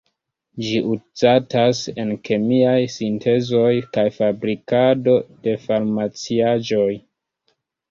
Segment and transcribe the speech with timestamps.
[0.67, 3.69] Ĝi uzatas en kemiaj sintezoj
[3.99, 6.91] kaj fabrikado de farmaciaĵoj.